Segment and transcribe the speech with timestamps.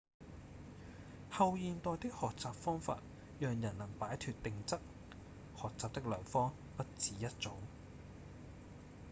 [1.29, 3.03] 後現代的學習方法
[3.37, 4.79] 讓人能擺脫定則
[5.55, 7.53] 學習的良方不只一種